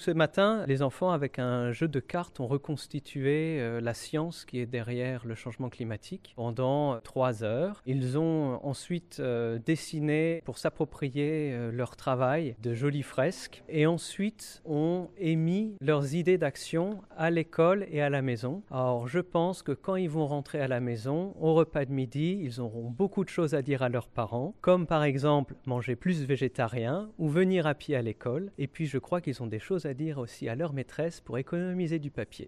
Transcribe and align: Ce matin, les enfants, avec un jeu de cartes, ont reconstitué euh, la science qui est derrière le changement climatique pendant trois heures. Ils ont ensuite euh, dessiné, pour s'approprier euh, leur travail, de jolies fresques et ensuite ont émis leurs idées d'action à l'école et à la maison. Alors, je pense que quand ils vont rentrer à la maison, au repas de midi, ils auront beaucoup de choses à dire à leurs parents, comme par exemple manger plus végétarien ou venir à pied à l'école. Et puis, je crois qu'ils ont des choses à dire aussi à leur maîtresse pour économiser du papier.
Ce 0.00 0.12
matin, 0.12 0.64
les 0.68 0.82
enfants, 0.82 1.10
avec 1.10 1.40
un 1.40 1.72
jeu 1.72 1.88
de 1.88 1.98
cartes, 1.98 2.38
ont 2.38 2.46
reconstitué 2.46 3.58
euh, 3.58 3.80
la 3.80 3.94
science 3.94 4.44
qui 4.44 4.60
est 4.60 4.66
derrière 4.66 5.26
le 5.26 5.34
changement 5.34 5.68
climatique 5.68 6.34
pendant 6.36 7.00
trois 7.00 7.42
heures. 7.42 7.82
Ils 7.84 8.16
ont 8.16 8.64
ensuite 8.64 9.16
euh, 9.18 9.58
dessiné, 9.58 10.40
pour 10.44 10.56
s'approprier 10.56 11.50
euh, 11.52 11.72
leur 11.72 11.96
travail, 11.96 12.54
de 12.62 12.74
jolies 12.74 13.02
fresques 13.02 13.64
et 13.68 13.86
ensuite 13.86 14.62
ont 14.64 15.08
émis 15.18 15.57
leurs 15.80 16.14
idées 16.14 16.38
d'action 16.38 17.00
à 17.16 17.30
l'école 17.30 17.86
et 17.90 18.00
à 18.00 18.10
la 18.10 18.22
maison. 18.22 18.62
Alors, 18.70 19.08
je 19.08 19.20
pense 19.20 19.62
que 19.62 19.72
quand 19.72 19.96
ils 19.96 20.10
vont 20.10 20.26
rentrer 20.26 20.60
à 20.60 20.68
la 20.68 20.80
maison, 20.80 21.34
au 21.40 21.54
repas 21.54 21.84
de 21.84 21.92
midi, 21.92 22.38
ils 22.42 22.60
auront 22.60 22.90
beaucoup 22.90 23.24
de 23.24 23.28
choses 23.28 23.54
à 23.54 23.62
dire 23.62 23.82
à 23.82 23.88
leurs 23.88 24.08
parents, 24.08 24.54
comme 24.60 24.86
par 24.86 25.04
exemple 25.04 25.54
manger 25.66 25.96
plus 25.96 26.24
végétarien 26.24 27.10
ou 27.18 27.28
venir 27.28 27.66
à 27.66 27.74
pied 27.74 27.96
à 27.96 28.02
l'école. 28.02 28.52
Et 28.58 28.66
puis, 28.66 28.86
je 28.86 28.98
crois 28.98 29.20
qu'ils 29.20 29.42
ont 29.42 29.46
des 29.46 29.58
choses 29.58 29.86
à 29.86 29.94
dire 29.94 30.18
aussi 30.18 30.48
à 30.48 30.54
leur 30.54 30.72
maîtresse 30.72 31.20
pour 31.20 31.38
économiser 31.38 31.98
du 31.98 32.10
papier. 32.10 32.46